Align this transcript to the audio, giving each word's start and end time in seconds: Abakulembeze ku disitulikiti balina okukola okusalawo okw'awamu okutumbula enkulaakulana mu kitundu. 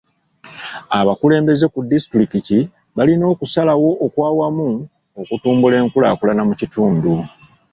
Abakulembeze 0.99 1.65
ku 1.73 1.79
disitulikiti 1.91 2.57
balina 2.95 3.23
okukola 3.25 3.35
okusalawo 3.37 3.89
okw'awamu 4.05 4.69
okutumbula 5.21 5.75
enkulaakulana 5.83 6.43
mu 6.49 6.53
kitundu. 6.59 7.11